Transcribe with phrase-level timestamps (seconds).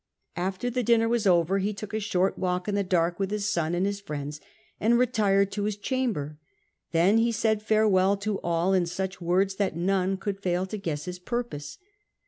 [0.35, 3.47] After the dinner was over, he took a short walk in the dark with his
[3.53, 4.41] son and his Mends,
[4.79, 6.39] and retired to his chamber.
[6.91, 11.05] Then he said farewell to all in such words that none could fail to guess
[11.05, 11.77] his purpose.